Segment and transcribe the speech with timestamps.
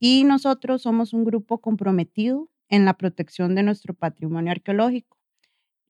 [0.00, 5.18] y nosotros somos un grupo comprometido en la protección de nuestro patrimonio arqueológico.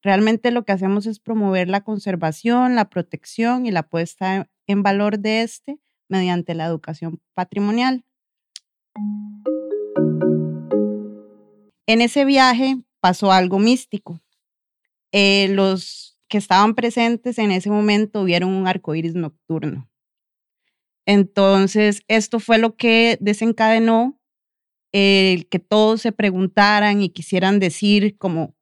[0.02, 5.18] Realmente lo que hacemos es promover la conservación, la protección y la puesta en valor
[5.20, 5.78] de este
[6.08, 8.04] mediante la educación patrimonial.
[11.86, 14.20] En ese viaje pasó algo místico.
[15.12, 19.89] Eh, los que estaban presentes en ese momento vieron un arco iris nocturno.
[21.06, 24.20] Entonces, esto fue lo que desencadenó
[24.92, 28.54] el que todos se preguntaran y quisieran decir como,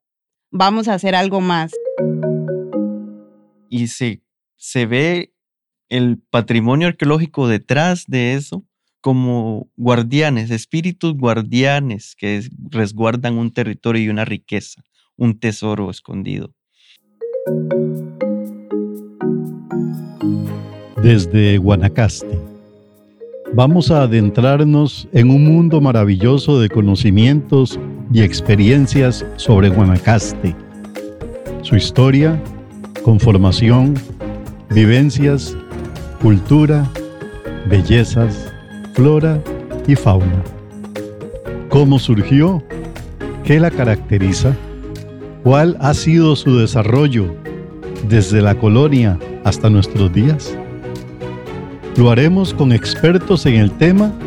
[0.51, 1.71] vamos a hacer algo más.
[3.69, 4.21] Y se,
[4.55, 5.33] se ve
[5.89, 8.65] el patrimonio arqueológico detrás de eso
[9.01, 14.83] como guardianes, espíritus guardianes que resguardan un territorio y una riqueza,
[15.15, 16.53] un tesoro escondido.
[21.01, 22.37] Desde Guanacaste,
[23.53, 27.79] vamos a adentrarnos en un mundo maravilloso de conocimientos
[28.11, 30.53] y experiencias sobre Guanacaste,
[31.61, 32.37] su historia,
[33.01, 33.93] conformación,
[34.71, 35.55] vivencias,
[36.21, 36.85] cultura,
[37.69, 38.51] bellezas,
[38.93, 39.41] flora
[39.87, 40.43] y fauna.
[41.69, 42.61] ¿Cómo surgió?
[43.45, 44.53] ¿Qué la caracteriza?
[45.43, 47.33] ¿Cuál ha sido su desarrollo
[48.09, 50.57] desde la colonia hasta nuestros días?
[51.99, 54.17] Lo haremos con expertos en el tema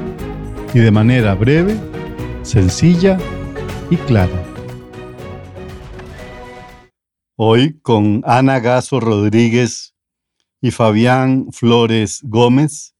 [0.74, 1.74] y de manera breve,
[2.42, 3.16] sencilla
[3.88, 4.44] y clara.
[7.34, 9.94] Hoy con Ana Gaso Rodríguez
[10.60, 12.94] y Fabián Flores Gómez,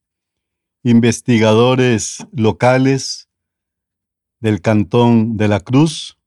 [0.82, 3.28] investigadores locales
[4.40, 6.18] del Cantón de la Cruz,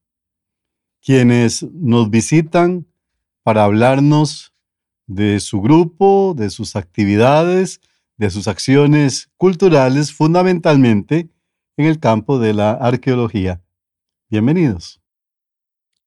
[1.01, 2.85] quienes nos visitan
[3.41, 4.53] para hablarnos
[5.07, 7.81] de su grupo, de sus actividades,
[8.17, 11.29] de sus acciones culturales, fundamentalmente
[11.77, 13.61] en el campo de la arqueología.
[14.29, 15.01] Bienvenidos.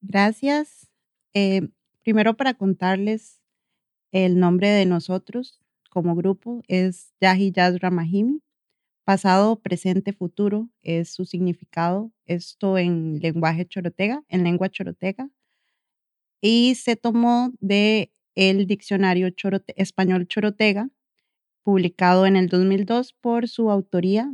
[0.00, 0.88] Gracias.
[1.34, 1.68] Eh,
[2.02, 3.40] primero para contarles
[4.12, 5.60] el nombre de nosotros
[5.90, 8.42] como grupo es Yahi Yaz Ramahimi.
[9.04, 12.12] Pasado, presente, futuro es su significado.
[12.26, 15.30] Esto en lenguaje chorotega, en lengua chorotega.
[16.40, 19.28] Y se tomó de el diccionario
[19.76, 20.90] español chorotega,
[21.68, 24.32] publicado en el 2002 por su autoría.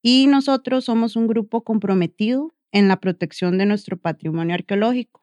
[0.00, 5.22] Y nosotros somos un grupo comprometido en la protección de nuestro patrimonio arqueológico.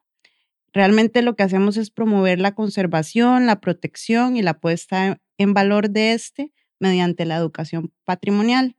[0.72, 5.90] Realmente lo que hacemos es promover la conservación, la protección y la puesta en valor
[5.90, 8.76] de este mediante la educación patrimonial.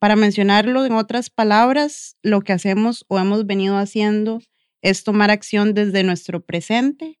[0.00, 4.42] Para mencionarlo en otras palabras, lo que hacemos o hemos venido haciendo
[4.82, 7.18] es tomar acción desde nuestro presente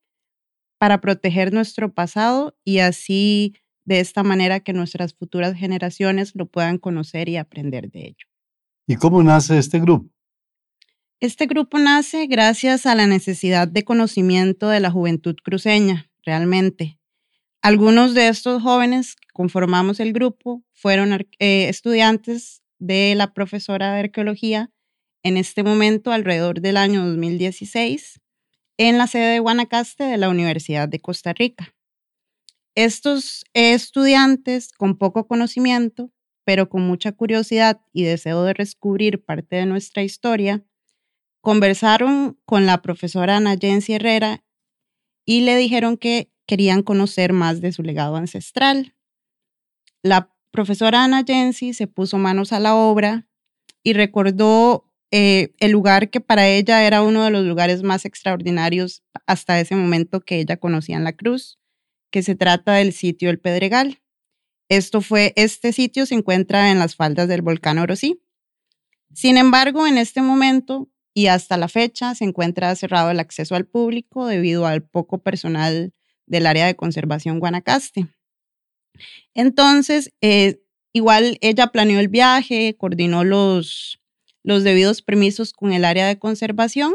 [0.76, 3.54] para proteger nuestro pasado y así
[3.90, 8.26] de esta manera que nuestras futuras generaciones lo puedan conocer y aprender de ello.
[8.86, 10.08] ¿Y cómo nace este grupo?
[11.18, 17.00] Este grupo nace gracias a la necesidad de conocimiento de la juventud cruceña, realmente.
[17.62, 24.00] Algunos de estos jóvenes que conformamos el grupo fueron eh, estudiantes de la profesora de
[24.00, 24.70] arqueología
[25.24, 28.20] en este momento alrededor del año 2016
[28.78, 31.74] en la sede de Guanacaste de la Universidad de Costa Rica.
[32.74, 36.12] Estos estudiantes con poco conocimiento,
[36.44, 40.64] pero con mucha curiosidad y deseo de descubrir parte de nuestra historia,
[41.40, 44.44] conversaron con la profesora Ana Jensi Herrera
[45.24, 48.94] y le dijeron que querían conocer más de su legado ancestral.
[50.02, 53.28] La profesora Ana Jensi se puso manos a la obra
[53.82, 59.02] y recordó eh, el lugar que para ella era uno de los lugares más extraordinarios
[59.26, 61.58] hasta ese momento que ella conocía en la Cruz,
[62.10, 64.00] que se trata del sitio El Pedregal.
[64.68, 68.22] Esto fue, este sitio se encuentra en las faldas del volcán Orosí.
[69.12, 73.66] Sin embargo, en este momento y hasta la fecha se encuentra cerrado el acceso al
[73.66, 75.92] público debido al poco personal
[76.26, 78.06] del área de conservación Guanacaste.
[79.34, 84.00] Entonces, eh, igual ella planeó el viaje, coordinó los,
[84.44, 86.94] los debidos permisos con el área de conservación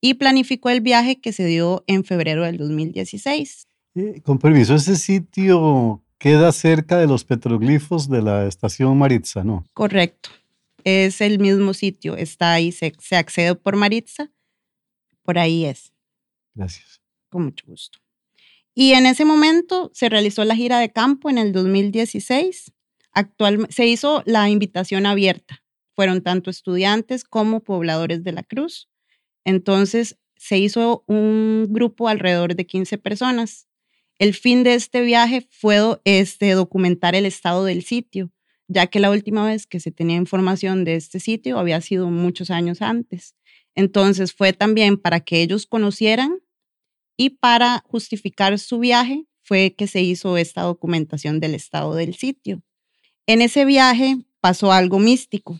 [0.00, 3.68] y planificó el viaje que se dio en febrero del 2016.
[3.94, 9.64] Eh, con permiso, ese sitio queda cerca de los petroglifos de la estación Maritza, ¿no?
[9.74, 10.30] Correcto
[10.84, 14.30] es el mismo sitio, está ahí, se, accede por Maritza,
[15.22, 15.92] por ahí es.
[16.54, 17.00] Gracias.
[17.28, 17.98] Con mucho gusto.
[18.74, 22.72] Y en ese momento se realizó la gira de campo en el 2016.
[23.12, 25.62] Actualmente se hizo la invitación abierta.
[25.94, 28.88] Fueron tanto estudiantes como pobladores de la Cruz.
[29.44, 33.68] Entonces se hizo un grupo alrededor de 15 personas.
[34.22, 38.30] El fin de este viaje fue este, documentar el estado del sitio,
[38.68, 42.52] ya que la última vez que se tenía información de este sitio había sido muchos
[42.52, 43.34] años antes.
[43.74, 46.38] Entonces fue también para que ellos conocieran
[47.16, 52.62] y para justificar su viaje fue que se hizo esta documentación del estado del sitio.
[53.26, 55.58] En ese viaje pasó algo místico.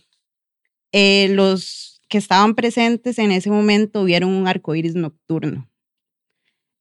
[0.92, 5.68] Eh, los que estaban presentes en ese momento vieron un arco iris nocturno.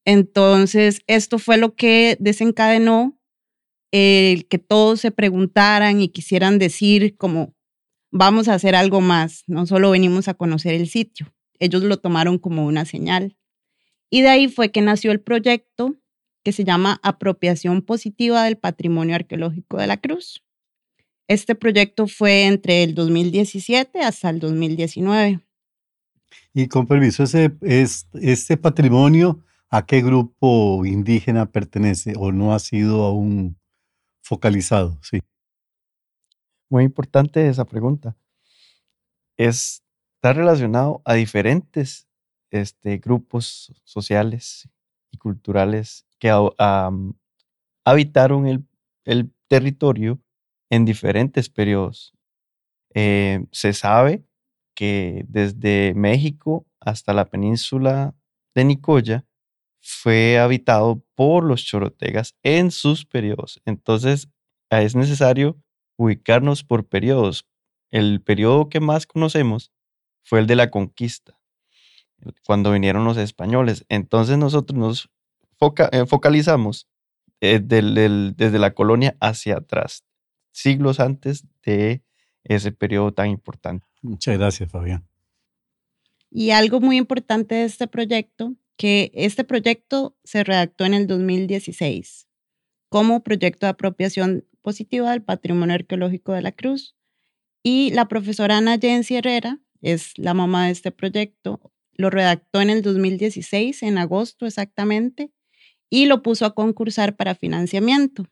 [0.05, 3.17] Entonces, esto fue lo que desencadenó
[3.91, 7.53] el que todos se preguntaran y quisieran decir como,
[8.09, 11.33] vamos a hacer algo más, no solo venimos a conocer el sitio.
[11.59, 13.37] Ellos lo tomaron como una señal.
[14.09, 15.95] Y de ahí fue que nació el proyecto
[16.43, 20.43] que se llama Apropiación Positiva del Patrimonio Arqueológico de la Cruz.
[21.27, 25.39] Este proyecto fue entre el 2017 hasta el 2019.
[26.53, 32.59] Y con permiso, ese, es, ¿este patrimonio a qué grupo indígena pertenece o no ha
[32.59, 33.57] sido aún
[34.21, 34.99] focalizado?
[35.01, 35.21] Sí.
[36.69, 38.15] Muy importante esa pregunta.
[39.37, 42.07] está relacionado a diferentes
[42.51, 44.69] este, grupos sociales
[45.09, 46.31] y culturales que
[47.85, 48.67] habitaron el,
[49.05, 50.19] el territorio
[50.69, 52.13] en diferentes periodos.
[52.93, 54.23] Eh, se sabe
[54.75, 58.13] que desde México hasta la península
[58.53, 59.25] de Nicoya
[59.81, 63.61] fue habitado por los chorotegas en sus periodos.
[63.65, 64.29] Entonces,
[64.69, 65.57] es necesario
[65.97, 67.47] ubicarnos por periodos.
[67.89, 69.71] El periodo que más conocemos
[70.23, 71.39] fue el de la conquista,
[72.45, 73.85] cuando vinieron los españoles.
[73.89, 75.09] Entonces nosotros nos
[75.91, 76.87] eh, focalizamos
[77.41, 80.05] eh, desde la colonia hacia atrás,
[80.51, 82.03] siglos antes de
[82.43, 83.85] ese periodo tan importante.
[84.01, 85.05] Muchas gracias, Fabián.
[86.29, 92.27] Y algo muy importante de este proyecto, que este proyecto se redactó en el 2016
[92.89, 96.95] como proyecto de apropiación positiva del patrimonio arqueológico de la Cruz.
[97.63, 101.71] Y la profesora Ana Jensi Herrera es la mamá de este proyecto.
[101.93, 105.31] Lo redactó en el 2016, en agosto exactamente,
[105.89, 108.27] y lo puso a concursar para financiamiento.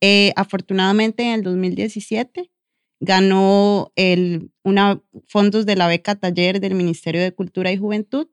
[0.00, 2.50] Eh, afortunadamente en el 2017
[3.00, 8.28] ganó el, una, fondos de la beca taller del Ministerio de Cultura y Juventud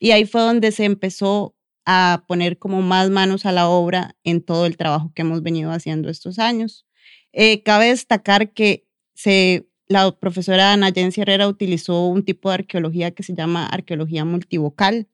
[0.00, 1.54] y ahí fue donde se empezó
[1.84, 5.70] a poner como más manos a la obra en todo el trabajo que hemos venido
[5.70, 6.86] haciendo estos años.
[7.32, 8.86] Eh, cabe destacar que
[9.86, 15.08] la profesora Ana Jensi Herrera utilizó un tipo de arqueología que se llama arqueología multivocal,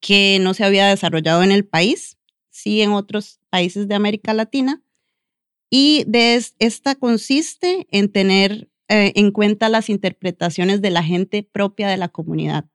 [0.00, 2.18] que no se había desarrollado en el país,
[2.50, 4.82] sí en otros países de América Latina.
[5.70, 6.04] Y
[6.58, 12.08] esta consiste en tener eh, en cuenta las interpretaciones de la gente propia de la
[12.08, 12.66] comunidad.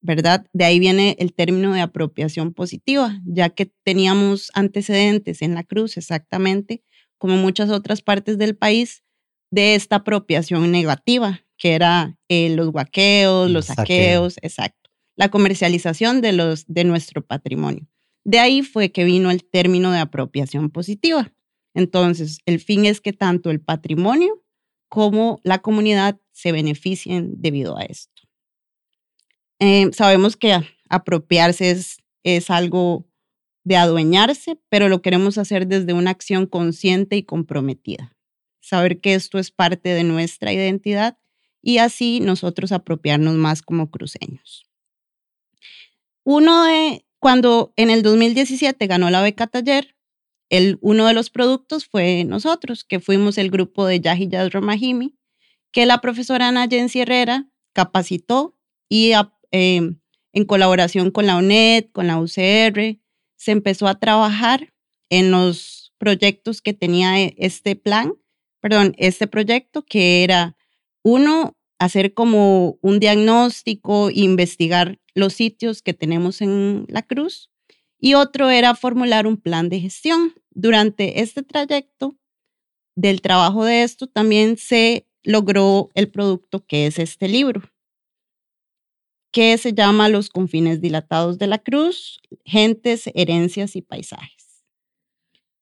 [0.00, 0.46] ¿Verdad?
[0.52, 5.96] De ahí viene el término de apropiación positiva, ya que teníamos antecedentes en la cruz
[5.96, 6.82] exactamente,
[7.18, 9.02] como muchas otras partes del país,
[9.50, 16.32] de esta apropiación negativa, que era eh, los guaqueos, los saqueos, exacto, la comercialización de,
[16.32, 17.86] los, de nuestro patrimonio.
[18.24, 21.32] De ahí fue que vino el término de apropiación positiva.
[21.74, 24.42] Entonces, el fin es que tanto el patrimonio
[24.88, 28.22] como la comunidad se beneficien debido a esto.
[29.60, 30.58] Eh, sabemos que
[30.88, 33.06] apropiarse es, es algo
[33.62, 38.16] de adueñarse, pero lo queremos hacer desde una acción consciente y comprometida.
[38.60, 41.18] Saber que esto es parte de nuestra identidad
[41.62, 44.66] y así nosotros apropiarnos más como cruceños.
[46.24, 49.96] Uno de, cuando en el 2017 ganó la beca taller,
[50.48, 55.16] el, uno de los productos fue nosotros, que fuimos el grupo de Yajiyas Romajimi,
[55.70, 59.12] que la profesora Ana Jensi Herrera capacitó y
[59.52, 60.00] Em,
[60.32, 62.98] en colaboración con la UNED, con la UCR,
[63.36, 64.72] se empezó a trabajar
[65.08, 68.14] en los proyectos que tenía e, este plan,
[68.60, 70.56] perdón, este proyecto que era
[71.02, 77.50] uno, hacer como un diagnóstico, investigar los sitios que tenemos en la cruz
[77.98, 80.34] y otro era formular un plan de gestión.
[80.50, 82.16] Durante este trayecto
[82.96, 87.62] del trabajo de esto también se logró el producto que es este libro
[89.30, 94.64] que se llama Los confines dilatados de la cruz, gentes, herencias y paisajes.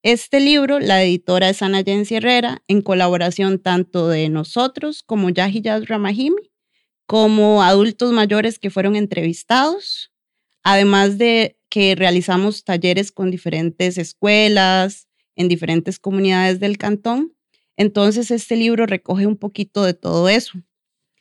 [0.03, 5.89] Este libro, la editora es Ana Jensi Herrera, en colaboración tanto de nosotros como Yahiyas
[5.89, 6.51] Ramahimi,
[7.07, 10.13] como adultos mayores que fueron entrevistados,
[10.63, 17.35] además de que realizamos talleres con diferentes escuelas en diferentes comunidades del cantón.
[17.77, 20.59] Entonces, este libro recoge un poquito de todo eso.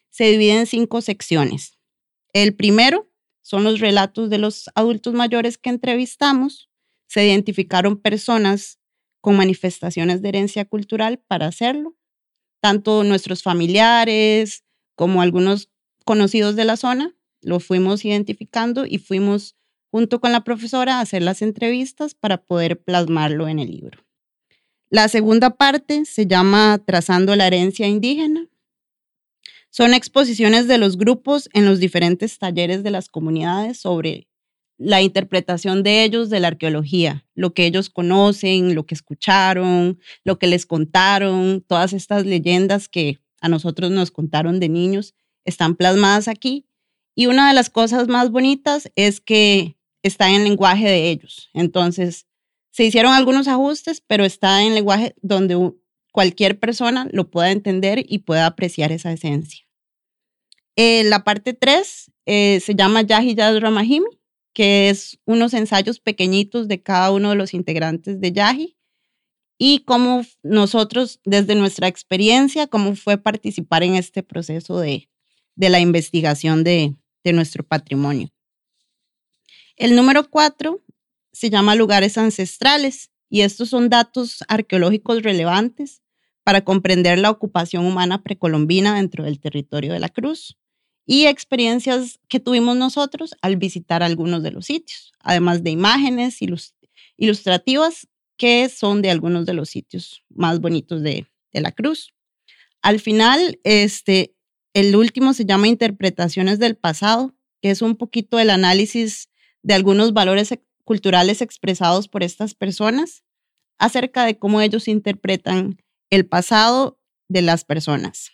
[0.09, 1.76] Se divide en cinco secciones.
[2.43, 6.69] El primero son los relatos de los adultos mayores que entrevistamos.
[7.07, 8.79] Se identificaron personas
[9.21, 11.97] con manifestaciones de herencia cultural para hacerlo.
[12.61, 14.63] Tanto nuestros familiares
[14.93, 15.71] como algunos
[16.05, 19.55] conocidos de la zona lo fuimos identificando y fuimos
[19.89, 24.05] junto con la profesora a hacer las entrevistas para poder plasmarlo en el libro.
[24.91, 28.47] La segunda parte se llama Trazando la herencia indígena.
[29.77, 34.27] Son exposiciones de los grupos en los diferentes talleres de las comunidades sobre
[34.79, 40.39] la interpretación de ellos de la arqueología, lo que ellos conocen, lo que escucharon, lo
[40.39, 45.13] que les contaron, todas estas leyendas que a nosotros nos contaron de niños
[45.45, 46.65] están plasmadas aquí.
[47.13, 51.51] Y una de las cosas más bonitas es que está en lenguaje de ellos.
[51.53, 52.25] Entonces,
[52.71, 55.71] se hicieron algunos ajustes, pero está en lenguaje donde
[56.11, 59.66] cualquier persona lo pueda entender y pueda apreciar esa esencia.
[60.77, 64.03] Eh, la parte 3 eh, se llama Yahi Yad Ramahim
[64.57, 68.75] que es unos ensayos pequeñitos de cada uno de los integrantes de Yahi
[69.59, 75.09] y cómo nosotros, desde nuestra experiencia, cómo fue participar en este proceso de,
[75.55, 78.29] de la investigación de, de nuestro patrimonio.
[79.75, 80.81] El número cuatro
[81.31, 86.01] se llama lugares ancestrales y estos son datos arqueológicos relevantes
[86.43, 90.57] para comprender la ocupación humana precolombina dentro del territorio de la Cruz
[91.09, 96.39] y experiencias que tuvimos nosotros al visitar algunos de los sitios, además de imágenes
[97.15, 102.13] ilustrativas que son de algunos de los sitios más bonitos de, la cruz.
[102.83, 104.35] Al final, este,
[104.75, 107.33] el último se llama Interpretaciones del pasado,
[107.63, 109.29] que es un poquito el análisis
[109.63, 113.23] de algunos valores culturales expresados por estas personas
[113.79, 118.29] acerca de cómo ellos interpretan el pasado de las personas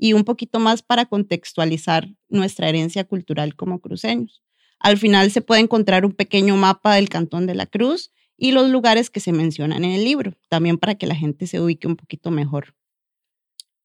[0.00, 4.42] y un poquito más para contextualizar nuestra herencia cultural como cruceños.
[4.78, 8.70] Al final se puede encontrar un pequeño mapa del Cantón de la Cruz y los
[8.70, 11.96] lugares que se mencionan en el libro, también para que la gente se ubique un
[11.96, 12.74] poquito mejor.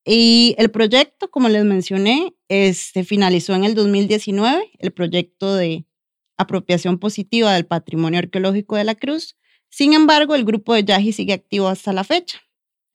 [0.06, 5.86] Y el proyecto, como les mencioné, este, finalizó en el 2019, el proyecto de
[6.38, 9.36] apropiación positiva del patrimonio arqueológico de la Cruz.
[9.70, 12.40] Sin embargo, el grupo de Yaji sigue activo hasta la fecha.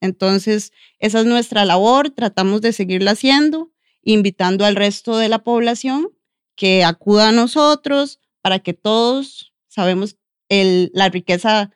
[0.01, 6.09] Entonces, esa es nuestra labor, tratamos de seguirla haciendo, invitando al resto de la población
[6.55, 10.17] que acuda a nosotros para que todos sabemos
[10.49, 11.71] la riqueza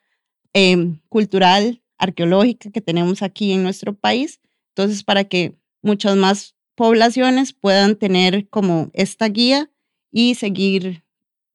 [0.52, 4.42] em, cultural, arqueológica que tenemos aquí en nuestro país.
[4.70, 9.72] Entonces, para que muchas más poblaciones puedan tener como esta guía
[10.12, 11.06] y seguir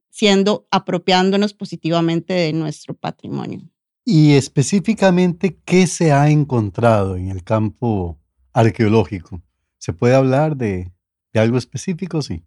[0.08, 3.69] siendo apropiándonos positivamente de nuestro patrimonio.
[4.04, 8.18] Y específicamente, ¿qué se ha encontrado en el campo
[8.52, 9.42] arqueológico?
[9.78, 10.92] ¿Se puede hablar de,
[11.34, 12.22] algo específico?
[12.22, 12.34] Sí.
[12.34, 12.44] Me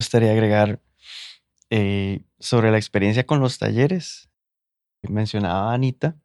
[0.00, 0.80] gustaría agregar
[1.70, 4.28] eh, sobre la experiencia con los talleres.
[5.02, 6.16] Mencionaba Anita.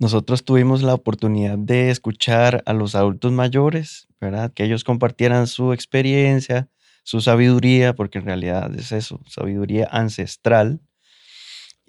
[0.00, 4.52] Nosotros tuvimos la oportunidad de escuchar a los adultos mayores, ¿verdad?
[4.52, 6.68] Que ellos compartieran su experiencia,
[7.04, 10.80] su sabiduría, porque en realidad es eso, sabiduría ancestral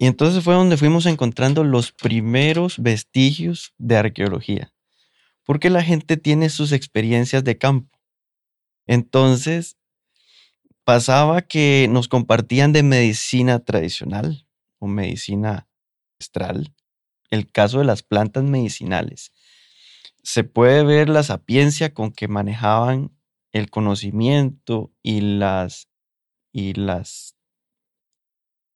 [0.02, 4.72] y entonces fue donde fuimos encontrando los primeros vestigios de arqueología,
[5.44, 8.00] porque la gente tiene sus experiencias de campo.
[8.88, 9.76] Entonces,
[10.82, 14.44] pasaba que nos compartían de medicina tradicional
[14.80, 15.68] o medicina
[16.18, 16.74] ancestral,
[17.30, 19.30] el caso de las plantas medicinales.
[20.24, 23.16] Se puede ver la sapiencia con que manejaban
[23.52, 25.86] el conocimiento y las,
[26.50, 27.31] y las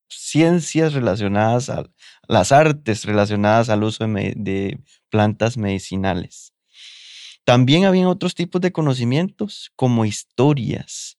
[0.08, 1.84] ciencias relacionadas a
[2.28, 6.52] las artes relacionadas al uso de, plantas medicinales.
[7.44, 11.18] También habían otros tipos de conocimientos como historias,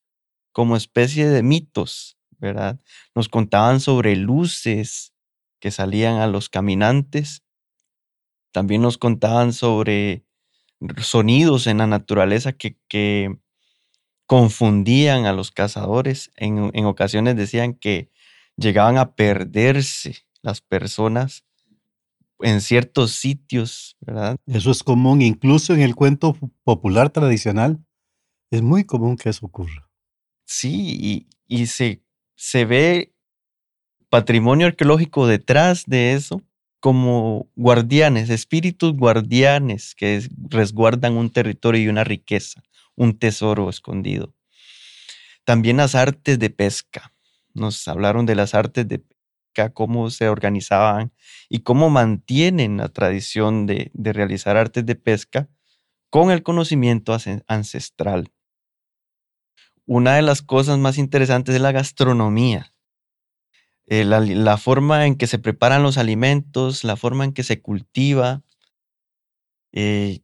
[0.52, 2.78] como especie de mitos, ¿verdad?
[3.14, 5.14] Nos contaban sobre luces
[5.58, 7.42] que salían a los caminantes.
[8.52, 10.24] También nos contaban sobre
[10.98, 13.38] sonidos en la naturaleza que,
[14.26, 16.30] confundían a los cazadores.
[16.36, 18.10] En ocasiones decían que
[18.58, 21.44] llegaban a perderse las personas
[22.40, 24.36] en ciertos sitios, ¿verdad?
[24.46, 27.84] Eso es común, incluso en el cuento popular tradicional,
[28.50, 29.88] es muy común que eso ocurra.
[30.44, 32.02] Sí, y, se,
[32.36, 33.14] se ve
[34.08, 36.42] patrimonio arqueológico detrás de eso
[36.80, 42.62] como guardianes, espíritus guardianes que resguardan un territorio y una riqueza,
[42.94, 44.32] un tesoro escondido.
[45.44, 47.12] También las artes de pesca
[47.58, 51.12] nos hablaron de las artes de pesca, cómo se organizaban
[51.48, 55.48] y cómo mantienen la tradición de, realizar artes de pesca
[56.10, 58.32] con el conocimiento ancestral.
[59.86, 62.72] Una de las cosas más interesantes es la gastronomía.
[63.86, 67.60] eh, la, la forma en que se preparan los alimentos, la forma en que se
[67.62, 68.42] cultiva,
[69.72, 70.20] eh,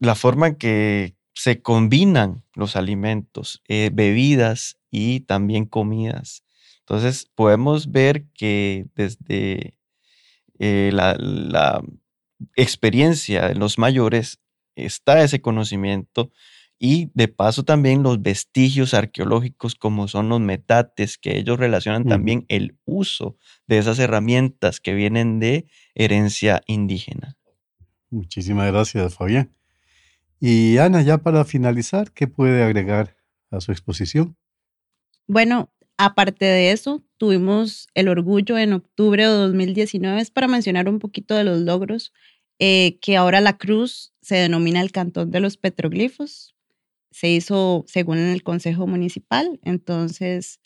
[0.00, 6.44] la forma en que se combinan los alimentos, eh, bebidas y también comidas.
[6.92, 9.78] Entonces podemos ver que desde
[10.58, 11.82] eh, la, la
[12.54, 14.42] experiencia de los mayores
[14.76, 16.30] está ese conocimiento
[16.78, 22.44] y de paso también los vestigios arqueológicos como son los metates, que ellos relacionan también
[22.48, 27.38] el uso de esas herramientas que vienen de herencia indígena.
[28.10, 29.50] Muchísimas gracias, Fabián.
[30.40, 33.16] Y Ana, ya para finalizar, ¿qué puede agregar
[33.50, 34.36] a su exposición?
[35.26, 35.72] Bueno,
[36.04, 41.36] aparte de eso, tuvimos el orgullo en octubre de 2019, es para mencionar un poquito
[41.36, 42.12] de los logros,
[42.58, 46.56] eh, que ahora la cruz se denomina el Cantón de los Petroglifos.
[47.12, 50.60] Se hizo según el Consejo Municipal, entonces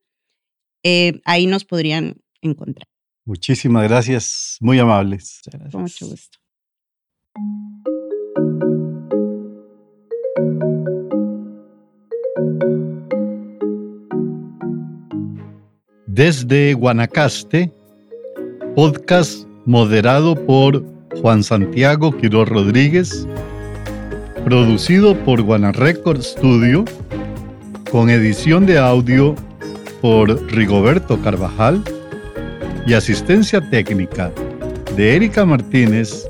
[0.82, 2.86] Eh, ahí nos podrían encontrar.
[3.26, 5.42] Muchísimas gracias, muy amables.
[5.70, 6.38] Con mucho gusto.
[16.06, 17.72] Desde Guanacaste,
[18.76, 20.84] podcast moderado por
[21.20, 23.26] Juan Santiago Quiroz Rodríguez,
[24.44, 26.84] producido por Guana Record Studio,
[27.90, 29.34] con edición de audio
[30.00, 31.82] por Rigoberto Carvajal
[32.86, 34.32] y asistencia técnica
[34.96, 36.28] de Erika Martínez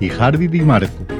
[0.00, 1.17] y Harvey Di Marco.